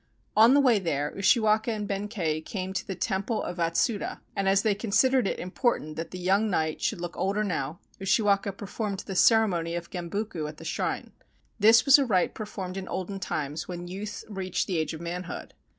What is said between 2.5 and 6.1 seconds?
to the Temple of Atsuta, and as they considered it important that